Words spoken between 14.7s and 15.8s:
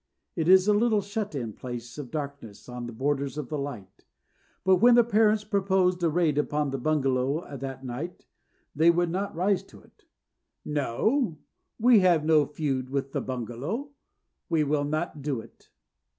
not do it."